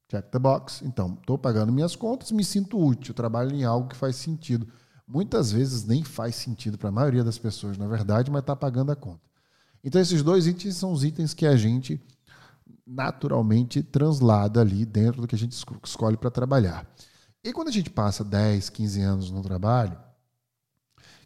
Check 0.09 0.31
the 0.31 0.38
box. 0.38 0.81
Então, 0.83 1.19
estou 1.21 1.37
pagando 1.37 1.71
minhas 1.71 1.95
contas, 1.95 2.33
me 2.33 2.43
sinto 2.43 2.83
útil, 2.83 3.12
trabalho 3.12 3.55
em 3.55 3.62
algo 3.62 3.90
que 3.90 3.95
faz 3.95 4.16
sentido. 4.16 4.66
Muitas 5.07 5.52
vezes 5.52 5.85
nem 5.85 6.02
faz 6.02 6.35
sentido 6.35 6.78
para 6.78 6.88
a 6.88 6.93
maioria 6.93 7.23
das 7.23 7.37
pessoas, 7.37 7.76
na 7.76 7.87
verdade, 7.87 8.31
mas 8.31 8.40
está 8.40 8.57
pagando 8.57 8.90
a 8.90 8.97
conta. 8.97 9.21
Então, 9.85 10.00
esses 10.00 10.23
dois 10.23 10.47
itens 10.47 10.76
são 10.76 10.93
os 10.93 11.05
itens 11.05 11.35
que 11.35 11.45
a 11.45 11.55
gente 11.59 12.00
naturalmente 12.87 13.83
translada 13.83 14.62
ali 14.62 14.87
dentro 14.87 15.21
do 15.21 15.28
que 15.28 15.35
a 15.35 15.38
gente 15.38 15.52
escolhe 15.85 16.16
para 16.16 16.31
trabalhar. 16.31 16.90
E 17.45 17.52
quando 17.52 17.69
a 17.69 17.73
gente 17.73 17.90
passa 17.90 18.25
10, 18.25 18.71
15 18.71 19.02
anos 19.02 19.31
no 19.31 19.43
trabalho, 19.43 20.00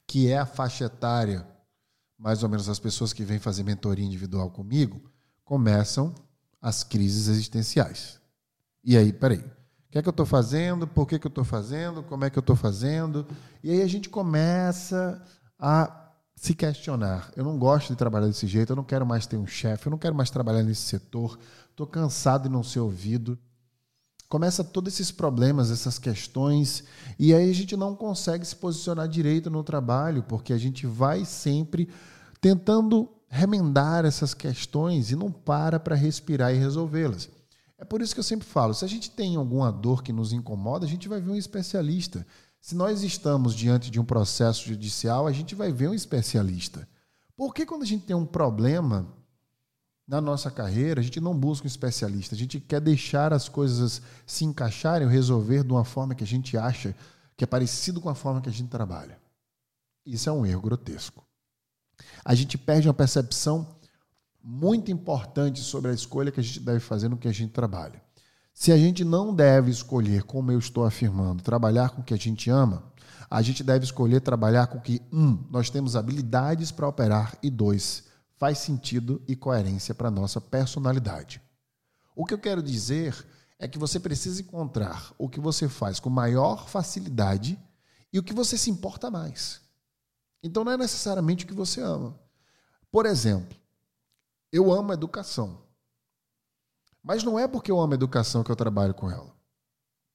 que 0.09 0.27
é 0.27 0.39
a 0.39 0.45
faixa 0.45 0.87
etária, 0.87 1.47
mais 2.19 2.43
ou 2.43 2.49
menos 2.49 2.69
as 2.69 2.81
pessoas 2.81 3.13
que 3.13 3.23
vêm 3.23 3.39
fazer 3.39 3.63
mentoria 3.63 4.05
individual 4.05 4.51
comigo, 4.51 5.09
começam 5.51 6.15
as 6.63 6.85
crises 6.85 7.27
existenciais. 7.27 8.21
E 8.85 8.97
aí, 8.97 9.13
peraí, 9.13 9.41
o 9.41 9.91
que 9.91 9.99
é 9.99 10.03
que 10.03 10.07
eu 10.07 10.13
estou 10.13 10.25
fazendo? 10.25 10.87
Por 10.87 11.09
que, 11.09 11.19
que 11.19 11.27
eu 11.27 11.29
estou 11.29 11.43
fazendo? 11.43 12.05
Como 12.05 12.25
é 12.25 12.31
que 12.31 12.39
eu 12.39 12.41
estou 12.41 12.55
fazendo? 12.55 13.27
E 13.61 13.69
aí 13.69 13.83
a 13.83 13.87
gente 13.89 14.09
começa 14.09 15.21
a 15.59 16.13
se 16.37 16.55
questionar. 16.55 17.33
Eu 17.35 17.43
não 17.43 17.59
gosto 17.59 17.89
de 17.89 17.97
trabalhar 17.97 18.29
desse 18.29 18.47
jeito, 18.47 18.71
eu 18.71 18.77
não 18.77 18.85
quero 18.85 19.05
mais 19.05 19.27
ter 19.27 19.39
um 19.39 19.47
chefe, 19.47 19.89
eu 19.89 19.91
não 19.91 19.99
quero 19.99 20.15
mais 20.15 20.31
trabalhar 20.31 20.63
nesse 20.63 20.83
setor, 20.83 21.37
estou 21.69 21.85
cansado 21.85 22.45
de 22.45 22.49
não 22.49 22.63
ser 22.63 22.79
ouvido 22.79 23.37
começa 24.29 24.63
todos 24.63 24.95
esses 24.95 25.11
problemas, 25.11 25.73
essas 25.73 25.99
questões, 25.99 26.85
e 27.19 27.35
aí 27.35 27.51
a 27.51 27.53
gente 27.53 27.77
não 27.77 27.97
consegue 27.97 28.45
se 28.45 28.55
posicionar 28.55 29.09
direito 29.09 29.51
no 29.51 29.65
trabalho, 29.65 30.23
porque 30.23 30.53
a 30.53 30.57
gente 30.57 30.87
vai 30.87 31.25
sempre 31.25 31.89
tentando 32.41 33.11
remendar 33.31 34.05
essas 34.05 34.35
questões 34.35 35.13
e 35.13 35.17
não 35.17 35.31
para 35.31 35.79
para 35.79 35.95
respirar 35.95 36.53
e 36.53 36.59
resolvê-las. 36.59 37.31
É 37.79 37.85
por 37.85 38.03
isso 38.03 38.13
que 38.13 38.21
eu 38.21 38.25
sempre 38.25 38.47
falo, 38.47 38.75
se 38.75 38.85
a 38.85 38.89
gente 38.89 39.11
tem 39.11 39.37
alguma 39.37 39.73
dor 39.73 40.03
que 40.03 40.13
nos 40.13 40.33
incomoda, 40.33 40.85
a 40.85 40.89
gente 40.89 41.09
vai 41.09 41.21
ver 41.21 41.31
um 41.31 41.37
especialista. 41.37 42.27
Se 42.61 42.75
nós 42.75 43.03
estamos 43.03 43.55
diante 43.55 43.91
de 43.91 43.99
um 43.99 44.05
processo 44.05 44.67
judicial, 44.67 45.27
a 45.27 45.33
gente 45.33 45.55
vai 45.55 45.73
ver 45.73 45.89
um 45.89 45.95
especialista. 45.95 46.87
Porque 47.37 47.65
quando 47.65 47.83
a 47.83 47.87
gente 47.87 48.05
tem 48.05 48.15
um 48.15 48.27
problema, 48.27 49.07
na 50.07 50.21
nossa 50.21 50.51
carreira, 50.51 51.01
a 51.01 51.05
gente 51.05 51.21
não 51.21 51.39
busca 51.39 51.65
um 51.65 51.69
especialista, 51.69 52.35
a 52.35 52.39
gente 52.39 52.59
quer 52.59 52.81
deixar 52.81 53.33
as 53.33 53.49
coisas 53.49 54.03
se 54.27 54.45
encaixarem 54.45 55.09
resolver 55.09 55.63
de 55.63 55.73
uma 55.73 55.85
forma 55.85 56.17
que 56.17 56.25
a 56.25 56.27
gente 56.27 56.59
acha 56.59 56.97
que 57.37 57.45
é 57.45 57.47
parecido 57.47 58.01
com 58.01 58.09
a 58.09 58.15
forma 58.15 58.41
que 58.41 58.49
a 58.49 58.53
gente 58.53 58.69
trabalha. 58.69 59.19
Isso 60.05 60.29
é 60.29 60.33
um 60.33 60.45
erro 60.45 60.61
grotesco. 60.61 61.25
A 62.25 62.35
gente 62.35 62.57
perde 62.59 62.89
uma 62.89 62.95
percepção 62.95 63.77
muito 64.43 64.91
importante 64.91 65.61
sobre 65.61 65.91
a 65.91 65.95
escolha 65.95 66.31
que 66.31 66.41
a 66.41 66.43
gente 66.43 66.61
deve 66.61 66.81
fazer 66.81 67.09
no 67.09 67.17
que 67.17 67.29
a 67.29 67.33
gente 67.33 67.53
trabalha. 67.53 68.01
Se 68.53 68.73
a 68.73 68.77
gente 68.77 69.05
não 69.05 69.35
deve 69.35 69.71
escolher, 69.71 70.25
como 70.25 70.53
eu 70.53 70.59
estou 70.59 70.85
afirmando, 70.85 71.43
trabalhar 71.43 71.91
com 71.91 72.01
o 72.01 72.05
que 72.05 72.15
a 72.15 72.19
gente 72.19 72.51
ama, 72.51 72.91
a 73.31 73.41
gente 73.43 73.63
deve 73.63 73.85
escolher 73.85 74.21
trabalhar 74.21 74.67
com 74.67 74.81
que, 74.81 75.01
um, 75.13 75.47
nós 75.51 75.71
temos 75.71 75.95
habilidades 75.95 76.71
para 76.71 76.89
operar 76.89 77.39
e 77.43 77.49
dois, 77.49 78.05
faz 78.37 78.59
sentido 78.59 79.23
e 79.29 79.37
coerência 79.37 79.95
para 79.95 80.09
a 80.09 80.11
nossa 80.11 80.41
personalidade. 80.41 81.41
O 82.15 82.25
que 82.25 82.35
eu 82.35 82.39
quero 82.39 82.63
dizer 82.63 83.15
é 83.59 83.69
que 83.69 83.79
você 83.79 84.01
precisa 84.01 84.41
encontrar 84.41 85.13
o 85.17 85.29
que 85.29 85.39
você 85.39 85.69
faz 85.69 86.01
com 86.01 86.11
maior 86.11 86.69
facilidade 86.69 87.59
e 88.13 88.19
o 88.19 88.23
que 88.23 88.33
você 88.33 88.59
se 88.59 88.71
importa 88.71 89.11
mais. 89.11 89.61
Então 90.43 90.65
não 90.65 90.73
é 90.73 90.77
necessariamente 90.77 91.45
o 91.45 91.49
que 91.49 91.55
você 91.55 91.81
ama. 91.81 92.19
Por 92.91 93.07
exemplo, 93.07 93.57
eu 94.53 94.73
amo 94.73 94.91
a 94.91 94.95
educação. 94.95 95.59
Mas 97.03 97.23
não 97.23 97.39
é 97.39 97.49
porque 97.49 97.71
eu 97.71 97.81
amo 97.81 97.93
a 97.93 97.97
educação 97.97 98.43
que 98.43 98.51
eu 98.51 98.57
trabalho 98.57 98.95
com 98.95 99.11
ela. 99.11 99.35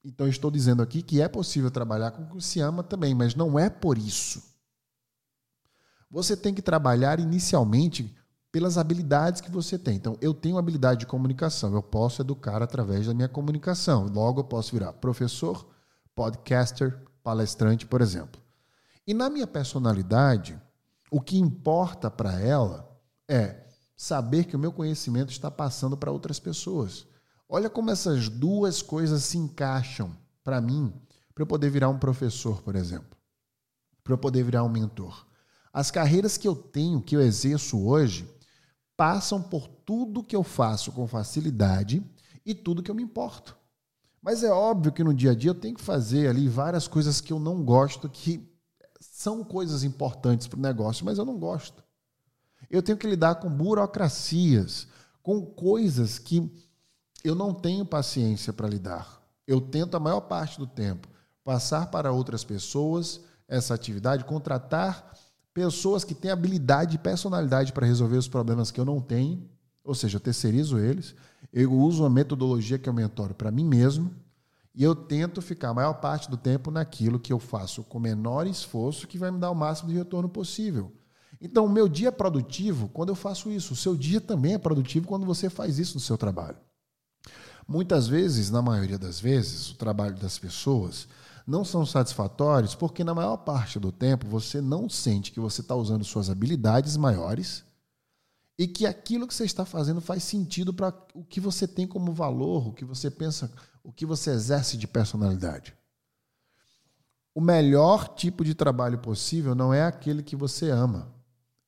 Então 0.03 0.27
estou 0.27 0.51
dizendo 0.51 0.83
aqui 0.83 1.01
que 1.01 1.21
é 1.21 1.27
possível 1.27 1.71
trabalhar 1.71 2.11
com 2.11 2.23
o 2.23 2.27
que 2.27 2.43
se 2.43 2.59
ama 2.59 2.83
também, 2.83 3.15
mas 3.15 3.33
não 3.33 3.57
é 3.57 3.69
por 3.69 3.97
isso. 3.97 4.43
Você 6.11 6.37
tem 6.37 6.53
que 6.53 6.61
trabalhar 6.61 7.19
inicialmente 7.19 8.15
pelas 8.55 8.77
habilidades 8.77 9.41
que 9.41 9.51
você 9.51 9.77
tem. 9.77 9.97
Então, 9.97 10.17
eu 10.21 10.33
tenho 10.33 10.57
habilidade 10.57 11.01
de 11.01 11.05
comunicação, 11.05 11.73
eu 11.73 11.83
posso 11.83 12.21
educar 12.21 12.63
através 12.63 13.05
da 13.05 13.13
minha 13.13 13.27
comunicação. 13.27 14.07
Logo, 14.07 14.39
eu 14.39 14.45
posso 14.45 14.71
virar 14.71 14.93
professor, 14.93 15.67
podcaster, 16.15 16.97
palestrante, 17.21 17.85
por 17.85 17.99
exemplo. 17.99 18.39
E 19.07 19.13
na 19.13 19.29
minha 19.29 19.45
personalidade, 19.45 20.59
o 21.11 21.21
que 21.21 21.37
importa 21.37 22.09
para 22.09 22.39
ela 22.39 22.99
é 23.27 23.65
saber 23.95 24.45
que 24.45 24.55
o 24.55 24.59
meu 24.59 24.71
conhecimento 24.71 25.31
está 25.31 25.49
passando 25.51 25.95
para 25.95 26.11
outras 26.11 26.39
pessoas. 26.39 27.07
Olha 27.47 27.69
como 27.69 27.91
essas 27.91 28.27
duas 28.27 28.81
coisas 28.81 29.23
se 29.23 29.37
encaixam 29.37 30.15
para 30.43 30.59
mim, 30.59 30.93
para 31.33 31.43
eu 31.43 31.47
poder 31.47 31.69
virar 31.69 31.89
um 31.89 31.99
professor, 31.99 32.61
por 32.61 32.75
exemplo, 32.75 33.17
para 34.03 34.13
eu 34.13 34.17
poder 34.17 34.43
virar 34.43 34.63
um 34.63 34.69
mentor. 34.69 35.25
As 35.71 35.91
carreiras 35.91 36.37
que 36.37 36.47
eu 36.47 36.55
tenho, 36.55 37.01
que 37.01 37.15
eu 37.15 37.21
exerço 37.21 37.79
hoje, 37.85 38.27
passam 38.97 39.41
por 39.41 39.67
tudo 39.67 40.23
que 40.23 40.35
eu 40.35 40.43
faço 40.43 40.91
com 40.91 41.07
facilidade 41.07 42.03
e 42.45 42.55
tudo 42.55 42.81
que 42.81 42.89
eu 42.89 42.95
me 42.95 43.03
importo. 43.03 43.55
Mas 44.21 44.43
é 44.43 44.51
óbvio 44.51 44.91
que 44.91 45.03
no 45.03 45.13
dia 45.13 45.31
a 45.31 45.35
dia 45.35 45.51
eu 45.51 45.55
tenho 45.55 45.75
que 45.75 45.83
fazer 45.83 46.27
ali 46.27 46.47
várias 46.47 46.87
coisas 46.87 47.21
que 47.21 47.31
eu 47.31 47.39
não 47.39 47.63
gosto, 47.63 48.09
que 48.09 48.54
são 49.15 49.45
coisas 49.45 49.85
importantes 49.85 50.45
para 50.45 50.59
o 50.59 50.61
negócio, 50.61 51.05
mas 51.05 51.17
eu 51.17 51.23
não 51.23 51.39
gosto. 51.39 51.81
Eu 52.69 52.83
tenho 52.83 52.97
que 52.97 53.07
lidar 53.07 53.35
com 53.35 53.49
burocracias, 53.49 54.89
com 55.23 55.41
coisas 55.41 56.19
que 56.19 56.51
eu 57.23 57.33
não 57.33 57.53
tenho 57.53 57.85
paciência 57.85 58.51
para 58.51 58.67
lidar. 58.67 59.23
Eu 59.47 59.61
tento 59.61 59.95
a 59.95 60.01
maior 60.01 60.19
parte 60.19 60.59
do 60.59 60.67
tempo 60.67 61.07
passar 61.45 61.89
para 61.89 62.11
outras 62.11 62.43
pessoas 62.43 63.21
essa 63.47 63.73
atividade, 63.73 64.25
contratar 64.25 65.13
pessoas 65.53 66.03
que 66.03 66.13
têm 66.13 66.29
habilidade 66.29 66.95
e 66.95 66.99
personalidade 66.99 67.71
para 67.71 67.87
resolver 67.87 68.17
os 68.17 68.27
problemas 68.27 68.69
que 68.69 68.81
eu 68.81 68.85
não 68.85 68.99
tenho, 68.99 69.49
ou 69.81 69.95
seja, 69.95 70.17
eu 70.17 70.21
terceirizo 70.21 70.77
eles, 70.77 71.15
eu 71.53 71.71
uso 71.71 72.03
uma 72.03 72.09
metodologia 72.09 72.77
que 72.77 72.89
eu 72.89 72.93
mentoro 72.93 73.33
para 73.33 73.49
mim 73.49 73.63
mesmo 73.63 74.13
e 74.75 74.83
eu 74.83 74.93
tento 74.93 75.41
ficar 75.41 75.69
a 75.69 75.73
maior 75.73 75.93
parte 75.93 76.29
do 76.29 76.35
tempo 76.35 76.69
naquilo 76.69 77.19
que 77.19 77.31
eu 77.31 77.39
faço 77.39 77.83
com 77.83 77.97
menor 77.97 78.45
esforço 78.45 79.07
que 79.07 79.17
vai 79.17 79.31
me 79.31 79.39
dar 79.39 79.49
o 79.49 79.55
máximo 79.55 79.89
de 79.89 79.95
retorno 79.95 80.27
possível. 80.27 80.91
Então, 81.39 81.65
o 81.65 81.69
meu 81.69 81.87
dia 81.87 82.09
é 82.09 82.11
produtivo 82.11 82.89
quando 82.89 83.09
eu 83.09 83.15
faço 83.15 83.49
isso. 83.49 83.73
O 83.73 83.75
seu 83.75 83.95
dia 83.95 84.19
também 84.19 84.53
é 84.53 84.57
produtivo 84.57 85.07
quando 85.07 85.25
você 85.25 85.49
faz 85.49 85.79
isso 85.79 85.95
no 85.95 85.99
seu 85.99 86.17
trabalho. 86.17 86.57
Muitas 87.67 88.07
vezes, 88.07 88.51
na 88.51 88.61
maioria 88.61 88.97
das 88.97 89.19
vezes, 89.19 89.69
o 89.71 89.75
trabalho 89.75 90.15
das 90.15 90.37
pessoas 90.37 91.07
não 91.47 91.63
são 91.63 91.85
satisfatórios 91.85 92.75
porque, 92.75 93.03
na 93.03 93.13
maior 93.13 93.37
parte 93.37 93.79
do 93.79 93.91
tempo, 93.91 94.27
você 94.27 94.59
não 94.59 94.89
sente 94.89 95.31
que 95.31 95.39
você 95.39 95.61
está 95.61 95.75
usando 95.75 96.03
suas 96.03 96.29
habilidades 96.29 96.97
maiores 96.97 97.63
e 98.57 98.67
que 98.67 98.85
aquilo 98.85 99.27
que 99.27 99.33
você 99.33 99.45
está 99.45 99.65
fazendo 99.65 100.01
faz 100.01 100.23
sentido 100.23 100.73
para 100.73 100.93
o 101.13 101.23
que 101.23 101.39
você 101.39 101.67
tem 101.67 101.87
como 101.87 102.13
valor, 102.13 102.67
o 102.67 102.73
que 102.73 102.85
você 102.85 103.11
pensa, 103.11 103.51
o 103.85 103.91
que 103.91 104.05
você 104.05 104.31
exerce 104.31 104.77
de 104.77 104.87
personalidade. 104.87 105.75
O 107.35 107.39
melhor 107.39 108.15
tipo 108.15 108.43
de 108.43 108.55
trabalho 108.55 108.97
possível 108.97 109.53
não 109.53 109.71
é 109.71 109.83
aquele 109.83 110.23
que 110.23 110.35
você 110.35 110.71
ama, 110.71 111.13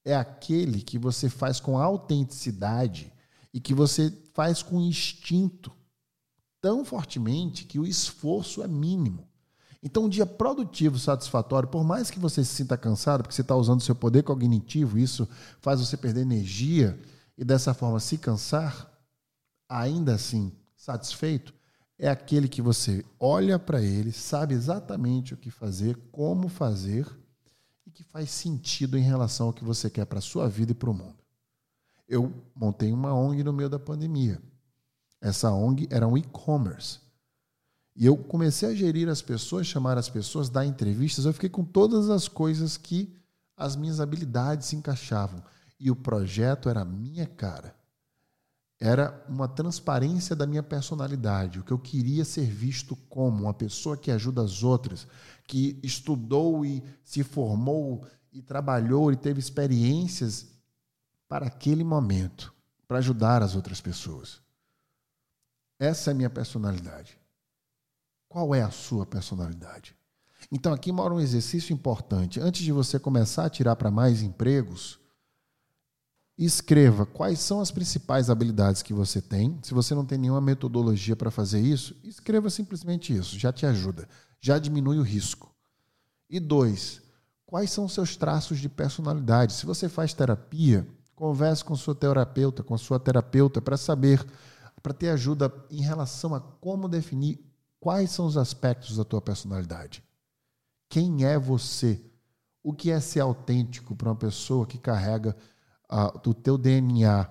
é 0.03 0.15
aquele 0.15 0.81
que 0.81 0.97
você 0.97 1.29
faz 1.29 1.59
com 1.59 1.77
autenticidade 1.77 3.13
e 3.53 3.59
que 3.59 3.73
você 3.73 4.11
faz 4.33 4.63
com 4.63 4.81
instinto 4.81 5.71
tão 6.59 6.83
fortemente 6.83 7.65
que 7.65 7.77
o 7.77 7.85
esforço 7.85 8.63
é 8.63 8.67
mínimo. 8.67 9.27
Então, 9.83 10.05
um 10.05 10.09
dia 10.09 10.25
produtivo, 10.25 10.97
satisfatório, 10.97 11.69
por 11.69 11.83
mais 11.83 12.09
que 12.09 12.19
você 12.19 12.43
se 12.43 12.55
sinta 12.55 12.75
cansado, 12.75 13.21
porque 13.21 13.35
você 13.35 13.41
está 13.41 13.55
usando 13.55 13.81
seu 13.81 13.93
poder 13.93 14.23
cognitivo, 14.23 14.97
isso 14.97 15.29
faz 15.61 15.79
você 15.79 15.95
perder 15.95 16.21
energia 16.21 16.99
e 17.37 17.45
dessa 17.45 17.75
forma 17.75 17.99
se 17.99 18.17
cansar, 18.17 18.91
ainda 19.69 20.15
assim 20.15 20.51
satisfeito, 20.75 21.53
é 21.99 22.07
aquele 22.07 22.47
que 22.47 22.61
você 22.61 23.03
olha 23.19 23.57
para 23.57 23.81
ele, 23.81 24.11
sabe 24.11 24.53
exatamente 24.53 25.33
o 25.33 25.37
que 25.37 25.49
fazer, 25.49 25.97
como 26.11 26.47
fazer 26.47 27.07
e 27.85 27.91
que 27.91 28.03
faz 28.03 28.29
sentido 28.29 28.97
em 28.97 29.01
relação 29.01 29.47
ao 29.47 29.53
que 29.53 29.63
você 29.63 29.89
quer 29.89 30.05
para 30.05 30.19
a 30.19 30.21
sua 30.21 30.47
vida 30.47 30.73
e 30.73 30.75
para 30.75 30.89
o 30.89 30.93
mundo. 30.93 31.17
Eu 32.07 32.31
montei 32.55 32.91
uma 32.91 33.13
ONG 33.13 33.43
no 33.43 33.51
meio 33.51 33.69
da 33.69 33.79
pandemia. 33.79 34.41
Essa 35.19 35.51
ONG 35.51 35.87
era 35.89 36.07
um 36.07 36.17
e-commerce. 36.17 36.99
E 37.95 38.05
eu 38.05 38.15
comecei 38.15 38.69
a 38.69 38.75
gerir 38.75 39.09
as 39.09 39.23
pessoas, 39.23 39.65
chamar 39.65 39.97
as 39.97 40.07
pessoas, 40.07 40.49
dar 40.49 40.65
entrevistas. 40.65 41.25
Eu 41.25 41.33
fiquei 41.33 41.49
com 41.49 41.65
todas 41.65 42.09
as 42.11 42.27
coisas 42.27 42.77
que 42.77 43.11
as 43.57 43.75
minhas 43.75 43.99
habilidades 43.99 44.67
se 44.67 44.75
encaixavam. 44.75 45.43
E 45.79 45.89
o 45.89 45.95
projeto 45.95 46.69
era 46.69 46.81
a 46.81 46.85
minha 46.85 47.25
cara. 47.25 47.75
Era 48.79 49.25
uma 49.27 49.47
transparência 49.47 50.35
da 50.35 50.45
minha 50.45 50.61
personalidade, 50.61 51.59
o 51.59 51.63
que 51.63 51.71
eu 51.71 51.79
queria 51.79 52.23
ser 52.23 52.45
visto 52.45 52.95
como 53.09 53.43
uma 53.43 53.53
pessoa 53.53 53.97
que 53.97 54.11
ajuda 54.11 54.43
as 54.43 54.61
outras, 54.61 55.07
que 55.47 55.79
estudou 55.81 56.63
e 56.63 56.83
se 57.03 57.23
formou 57.23 58.05
e 58.31 58.41
trabalhou 58.41 59.11
e 59.11 59.15
teve 59.15 59.39
experiências 59.39 60.47
para 61.27 61.47
aquele 61.47 61.83
momento, 61.83 62.53
para 62.87 62.99
ajudar 62.99 63.41
as 63.41 63.55
outras 63.55 63.81
pessoas. 63.81 64.41
Essa 65.79 66.11
é 66.11 66.13
a 66.13 66.15
minha 66.15 66.29
personalidade. 66.29 67.17
Qual 68.29 68.53
é 68.53 68.61
a 68.61 68.71
sua 68.71 69.05
personalidade? 69.05 69.95
Então 70.51 70.71
aqui 70.71 70.91
mora 70.91 71.13
um 71.13 71.19
exercício 71.19 71.73
importante. 71.73 72.39
Antes 72.39 72.63
de 72.63 72.71
você 72.71 72.99
começar 72.99 73.45
a 73.45 73.49
tirar 73.49 73.75
para 73.75 73.89
mais 73.89 74.21
empregos, 74.21 74.99
escreva 76.45 77.05
quais 77.05 77.39
são 77.39 77.59
as 77.59 77.71
principais 77.71 78.29
habilidades 78.29 78.83
que 78.83 78.93
você 78.93 79.19
tem. 79.19 79.57
Se 79.63 79.73
você 79.73 79.95
não 79.95 80.05
tem 80.05 80.17
nenhuma 80.17 80.41
metodologia 80.41 81.15
para 81.15 81.31
fazer 81.31 81.59
isso, 81.59 81.95
escreva 82.03 82.49
simplesmente 82.49 83.15
isso, 83.15 83.39
já 83.39 83.51
te 83.51 83.65
ajuda, 83.65 84.07
já 84.39 84.59
diminui 84.59 84.99
o 84.99 85.03
risco. 85.03 85.51
E 86.29 86.39
dois, 86.39 87.01
quais 87.45 87.71
são 87.71 87.85
os 87.85 87.93
seus 87.93 88.15
traços 88.15 88.59
de 88.59 88.69
personalidade? 88.69 89.53
Se 89.53 89.65
você 89.65 89.89
faz 89.89 90.13
terapia, 90.13 90.87
converse 91.15 91.63
com 91.65 91.75
sua 91.75 91.95
terapeuta, 91.95 92.61
com 92.61 92.77
sua 92.77 92.99
terapeuta 92.99 93.59
para 93.59 93.77
saber, 93.77 94.23
para 94.83 94.93
ter 94.93 95.09
ajuda 95.09 95.51
em 95.71 95.81
relação 95.81 96.35
a 96.35 96.39
como 96.39 96.87
definir 96.87 97.39
quais 97.79 98.11
são 98.11 98.27
os 98.27 98.37
aspectos 98.37 98.97
da 98.97 99.03
tua 99.03 99.21
personalidade. 99.21 100.03
Quem 100.87 101.25
é 101.25 101.39
você? 101.39 101.99
O 102.61 102.73
que 102.73 102.91
é 102.91 102.99
ser 102.99 103.21
autêntico 103.21 103.95
para 103.95 104.09
uma 104.09 104.15
pessoa 104.15 104.67
que 104.67 104.77
carrega 104.77 105.35
uh, 105.91 106.29
o 106.29 106.33
teu 106.33 106.57
DNA, 106.57 107.29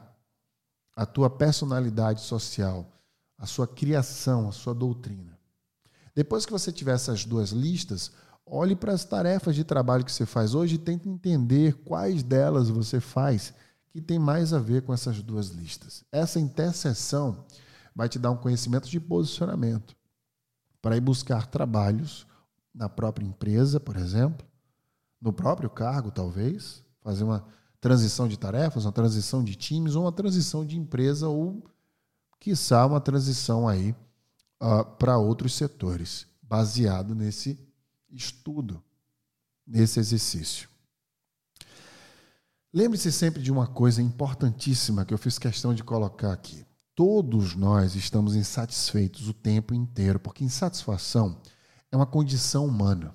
a 0.94 1.06
tua 1.06 1.28
personalidade 1.28 2.20
social, 2.20 2.90
a 3.38 3.46
sua 3.46 3.66
criação, 3.66 4.48
a 4.48 4.52
sua 4.52 4.74
doutrina? 4.74 5.38
Depois 6.14 6.46
que 6.46 6.52
você 6.52 6.72
tiver 6.72 6.94
essas 6.94 7.24
duas 7.24 7.50
listas, 7.50 8.10
olhe 8.46 8.74
para 8.74 8.92
as 8.92 9.04
tarefas 9.04 9.54
de 9.54 9.64
trabalho 9.64 10.04
que 10.04 10.12
você 10.12 10.24
faz 10.24 10.54
hoje 10.54 10.76
e 10.76 10.78
tente 10.78 11.08
entender 11.08 11.74
quais 11.84 12.22
delas 12.22 12.70
você 12.70 13.00
faz 13.00 13.52
que 13.90 14.00
tem 14.00 14.18
mais 14.18 14.52
a 14.52 14.58
ver 14.58 14.82
com 14.82 14.92
essas 14.92 15.22
duas 15.22 15.48
listas. 15.48 16.04
Essa 16.12 16.38
interseção 16.38 17.44
vai 17.94 18.08
te 18.08 18.18
dar 18.18 18.30
um 18.30 18.36
conhecimento 18.36 18.88
de 18.88 19.00
posicionamento 19.00 19.96
para 20.82 20.96
ir 20.96 21.00
buscar 21.00 21.46
trabalhos 21.46 22.26
na 22.74 22.88
própria 22.88 23.24
empresa, 23.24 23.80
por 23.80 23.96
exemplo, 23.96 24.46
no 25.20 25.32
próprio 25.32 25.70
cargo, 25.70 26.10
talvez, 26.10 26.84
fazer 27.00 27.24
uma 27.24 27.46
transição 27.80 28.26
de 28.26 28.38
tarefas, 28.38 28.84
uma 28.84 28.92
transição 28.92 29.42
de 29.44 29.54
times, 29.54 29.94
ou 29.94 30.04
uma 30.04 30.12
transição 30.12 30.64
de 30.64 30.76
empresa, 30.76 31.28
ou, 31.28 31.62
quiçá, 32.40 32.84
uma 32.86 33.00
transição 33.00 33.68
aí 33.68 33.94
uh, 34.60 34.84
para 34.98 35.18
outros 35.18 35.54
setores, 35.54 36.26
baseado 36.42 37.14
nesse 37.14 37.58
estudo, 38.10 38.82
nesse 39.66 40.00
exercício. 40.00 40.68
Lembre-se 42.72 43.10
sempre 43.10 43.42
de 43.42 43.50
uma 43.50 43.66
coisa 43.66 44.02
importantíssima 44.02 45.04
que 45.04 45.14
eu 45.14 45.18
fiz 45.18 45.38
questão 45.38 45.72
de 45.72 45.82
colocar 45.82 46.32
aqui. 46.32 46.66
Todos 46.94 47.54
nós 47.54 47.94
estamos 47.94 48.34
insatisfeitos 48.34 49.28
o 49.28 49.34
tempo 49.34 49.74
inteiro, 49.74 50.18
porque 50.18 50.44
insatisfação 50.44 51.40
é 51.90 51.96
uma 51.96 52.06
condição 52.06 52.66
humana. 52.66 53.14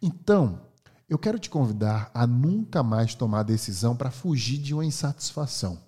Então, 0.00 0.65
eu 1.08 1.18
quero 1.18 1.38
te 1.38 1.48
convidar 1.48 2.10
a 2.12 2.26
nunca 2.26 2.82
mais 2.82 3.14
tomar 3.14 3.44
decisão 3.44 3.96
para 3.96 4.10
fugir 4.10 4.58
de 4.58 4.74
uma 4.74 4.84
insatisfação. 4.84 5.80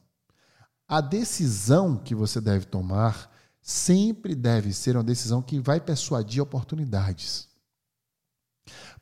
A 0.87 1.01
decisão 1.01 1.97
que 1.97 2.15
você 2.15 2.41
deve 2.41 2.67
tomar 2.67 3.31
sempre 3.61 4.35
deve 4.35 4.73
ser 4.73 4.97
uma 4.97 5.05
decisão 5.05 5.43
que 5.43 5.61
vai 5.61 5.81
persuadir 5.81 6.41
oportunidades. 6.41 7.49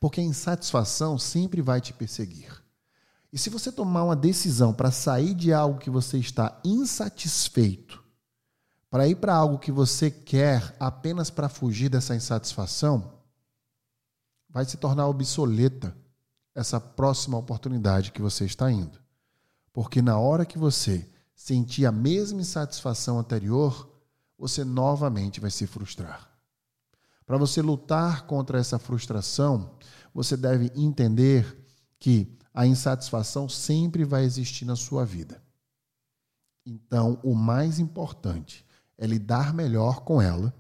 Porque 0.00 0.20
a 0.20 0.24
insatisfação 0.24 1.18
sempre 1.18 1.60
vai 1.60 1.80
te 1.80 1.92
perseguir. 1.92 2.64
E 3.32 3.38
se 3.38 3.50
você 3.50 3.70
tomar 3.70 4.04
uma 4.04 4.16
decisão 4.16 4.72
para 4.72 4.90
sair 4.90 5.34
de 5.34 5.52
algo 5.52 5.78
que 5.78 5.90
você 5.90 6.16
está 6.18 6.58
insatisfeito 6.64 8.02
para 8.88 9.06
ir 9.06 9.16
para 9.16 9.34
algo 9.34 9.58
que 9.58 9.70
você 9.70 10.10
quer 10.10 10.74
apenas 10.80 11.28
para 11.28 11.48
fugir 11.48 11.90
dessa 11.90 12.16
insatisfação, 12.16 13.12
vai 14.48 14.64
se 14.64 14.78
tornar 14.78 15.06
obsoleta 15.06 15.94
essa 16.56 16.80
próxima 16.80 17.36
oportunidade 17.36 18.10
que 18.10 18.22
você 18.22 18.46
está 18.46 18.72
indo. 18.72 18.98
Porque 19.74 20.00
na 20.00 20.18
hora 20.18 20.46
que 20.46 20.58
você 20.58 21.06
sentir 21.34 21.84
a 21.84 21.92
mesma 21.92 22.40
insatisfação 22.40 23.18
anterior, 23.18 23.92
você 24.38 24.64
novamente 24.64 25.38
vai 25.38 25.50
se 25.50 25.66
frustrar. 25.66 26.30
Para 27.26 27.36
você 27.36 27.60
lutar 27.60 28.26
contra 28.26 28.58
essa 28.58 28.78
frustração, 28.78 29.76
você 30.14 30.34
deve 30.34 30.72
entender 30.74 31.62
que 31.98 32.34
a 32.54 32.66
insatisfação 32.66 33.50
sempre 33.50 34.02
vai 34.02 34.24
existir 34.24 34.64
na 34.64 34.76
sua 34.76 35.04
vida. 35.04 35.42
Então, 36.64 37.20
o 37.22 37.34
mais 37.34 37.78
importante 37.78 38.64
é 38.96 39.06
lidar 39.06 39.52
melhor 39.52 40.00
com 40.04 40.22
ela, 40.22 40.54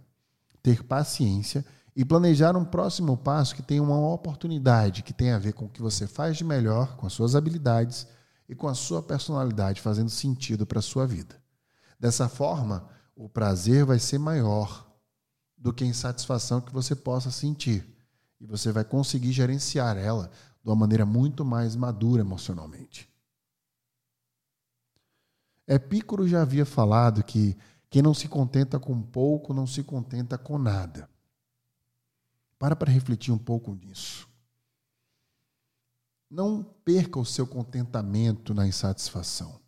ter 0.62 0.84
paciência 0.84 1.64
e 1.96 2.04
planejar 2.04 2.54
um 2.58 2.64
próximo 2.64 3.16
passo 3.16 3.54
que 3.56 3.62
tenha 3.62 3.82
uma 3.82 3.98
oportunidade 4.12 5.02
que 5.02 5.14
tenha 5.14 5.34
a 5.34 5.38
ver 5.38 5.54
com 5.54 5.64
o 5.64 5.68
que 5.68 5.80
você 5.80 6.06
faz 6.06 6.36
de 6.36 6.44
melhor, 6.44 6.94
com 6.98 7.06
as 7.06 7.14
suas 7.14 7.34
habilidades 7.34 8.06
e 8.46 8.54
com 8.54 8.68
a 8.68 8.74
sua 8.74 9.02
personalidade 9.02 9.80
fazendo 9.80 10.10
sentido 10.10 10.66
para 10.66 10.78
a 10.78 10.82
sua 10.82 11.06
vida. 11.06 11.42
Dessa 11.98 12.28
forma, 12.28 12.86
o 13.16 13.30
prazer 13.30 13.86
vai 13.86 13.98
ser 13.98 14.18
maior 14.18 14.86
do 15.56 15.72
que 15.72 15.84
a 15.84 15.86
insatisfação 15.86 16.60
que 16.60 16.70
você 16.70 16.94
possa 16.94 17.30
sentir. 17.30 17.82
E 18.38 18.46
você 18.46 18.70
vai 18.70 18.84
conseguir 18.84 19.32
gerenciar 19.32 19.96
ela 19.96 20.30
de 20.62 20.68
uma 20.68 20.76
maneira 20.76 21.06
muito 21.06 21.46
mais 21.46 21.74
madura 21.74 22.20
emocionalmente. 22.20 23.08
Epicuro 25.66 26.28
já 26.28 26.42
havia 26.42 26.66
falado 26.66 27.24
que 27.24 27.56
quem 27.88 28.02
não 28.02 28.12
se 28.12 28.28
contenta 28.28 28.78
com 28.78 29.00
pouco 29.00 29.54
não 29.54 29.66
se 29.66 29.82
contenta 29.82 30.36
com 30.36 30.58
nada. 30.58 31.08
Para 32.58 32.74
para 32.74 32.90
refletir 32.90 33.32
um 33.32 33.38
pouco 33.38 33.74
nisso. 33.74 34.28
Não 36.30 36.62
perca 36.62 37.18
o 37.18 37.24
seu 37.24 37.46
contentamento 37.46 38.52
na 38.52 38.66
insatisfação. 38.66 39.60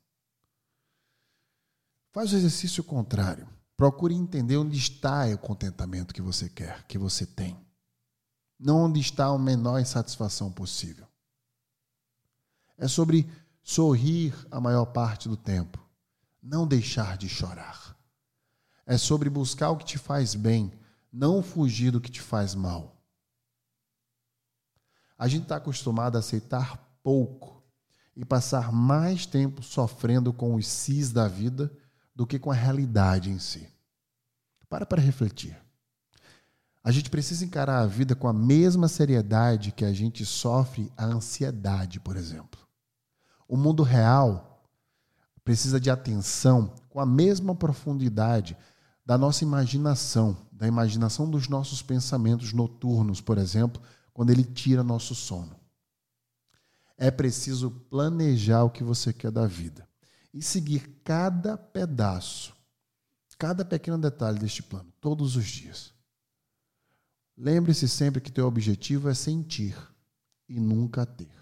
Faz 2.13 2.33
o 2.33 2.37
exercício 2.37 2.83
contrário. 2.83 3.49
Procure 3.77 4.15
entender 4.15 4.57
onde 4.57 4.77
está 4.77 5.27
o 5.27 5.39
contentamento 5.39 6.13
que 6.13 6.23
você 6.23 6.49
quer, 6.49 6.85
que 6.87 6.99
você 6.99 7.25
tem. 7.25 7.57
Não 8.59 8.87
onde 8.87 8.99
está 8.99 9.27
a 9.27 9.39
menor 9.39 9.79
insatisfação 9.79 10.51
possível. 10.51 11.07
É 12.77 12.89
sobre 12.89 13.31
sorrir 13.63 14.35
a 14.51 14.61
maior 14.61 14.87
parte 14.87 15.29
do 15.29 15.37
tempo, 15.37 15.79
não 16.43 16.67
deixar 16.67 17.17
de 17.17 17.29
chorar. 17.29 17.97
É 18.87 18.97
sobre 18.97 19.29
buscar 19.29 19.71
o 19.71 19.77
que 19.77 19.85
te 19.85 19.99
faz 19.99 20.35
bem, 20.35 20.73
não 21.13 21.43
fugir 21.43 21.91
do 21.91 22.01
que 22.01 22.11
te 22.11 22.21
faz 22.21 22.55
mal. 22.55 22.97
A 25.17 25.27
gente 25.27 25.45
está 25.45 25.57
acostumado 25.57 26.17
a 26.17 26.21
aceitar 26.21 26.77
pouco 27.03 27.63
e 28.15 28.25
passar 28.25 28.73
mais 28.73 29.27
tempo 29.27 29.63
sofrendo 29.63 30.33
com 30.33 30.55
os 30.55 30.67
cis 30.67 31.13
da 31.13 31.27
vida 31.27 31.73
do 32.15 32.27
que 32.27 32.39
com 32.39 32.51
a 32.51 32.55
realidade 32.55 33.31
em 33.31 33.39
si. 33.39 33.69
Para 34.69 34.85
para 34.85 35.01
refletir. 35.01 35.57
A 36.83 36.91
gente 36.91 37.11
precisa 37.11 37.45
encarar 37.45 37.81
a 37.81 37.87
vida 37.87 38.15
com 38.15 38.29
a 38.29 38.33
mesma 38.33 38.89
seriedade 38.89 39.73
que 39.73 39.85
a 39.85 39.93
gente 39.93 40.25
sofre 40.25 40.91
a 40.97 41.05
ansiedade, 41.05 42.01
por 42.01 42.17
exemplo. 42.17 42.61
O 43.47 43.57
mundo 43.57 43.83
real 43.83 44.65
precisa 45.45 45.81
de 45.81 45.91
atenção 45.91 46.75
com 46.89 47.01
a 47.01 47.07
mesma 47.07 47.55
profundidade 47.55 48.57
da 49.09 49.17
nossa 49.17 49.43
imaginação, 49.43 50.37
da 50.53 50.69
imaginação 50.69 51.31
dos 51.31 51.49
nossos 51.49 51.81
pensamentos 51.81 52.53
noturnos, 52.53 53.23
por 53.23 53.39
exemplo, 53.39 53.81
quando 54.13 54.29
ele 54.29 54.45
tira 54.45 54.85
nosso 54.85 55.15
sono. 55.15 55.59
É 56.95 57.11
preciso 57.11 57.71
planejar 57.71 58.65
o 58.65 58.71
que 58.71 58.85
você 58.85 59.11
quer 59.11 59.31
da 59.31 59.47
vida 59.47 59.89
e 60.35 60.43
seguir 60.43 61.01
cada 61.03 61.57
pedaço, 61.57 62.55
cada 63.39 63.65
pequeno 63.65 63.97
detalhe 63.97 64.39
deste 64.39 64.63
plano, 64.63 64.93
todos 65.01 65.37
os 65.37 65.47
dias. 65.47 65.95
Lembre-se 67.35 67.89
sempre 67.89 68.21
que 68.21 68.31
teu 68.31 68.47
objetivo 68.47 69.09
é 69.09 69.15
sentir, 69.15 69.75
e 70.47 70.61
nunca 70.61 71.07
ter. 71.07 71.33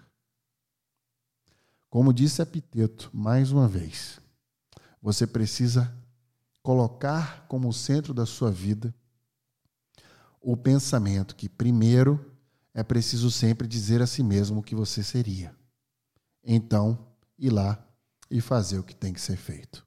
Como 1.91 2.15
disse 2.15 2.41
Epiteto, 2.41 3.11
mais 3.13 3.51
uma 3.51 3.67
vez, 3.67 4.21
você 5.03 5.27
precisa 5.27 5.93
colocar 6.67 7.47
como 7.47 7.73
centro 7.73 8.13
da 8.13 8.27
sua 8.27 8.51
vida 8.51 8.93
o 10.41 10.57
pensamento 10.57 11.37
que, 11.37 11.49
primeiro, 11.49 12.35
é 12.75 12.83
preciso 12.83 13.31
sempre 13.31 13.69
dizer 13.69 14.03
a 14.03 14.07
si 14.07 14.21
mesmo 14.21 14.59
o 14.59 14.63
que 14.65 14.75
você 14.75 15.01
seria. 15.05 15.55
Então, 16.43 16.99
ir 17.39 17.51
lá 17.51 17.79
e 18.29 18.41
fazer 18.41 18.81
o 18.81 18.83
que 18.83 18.97
tem 18.97 19.13
que 19.13 19.21
ser 19.21 19.37
feito. 19.37 19.86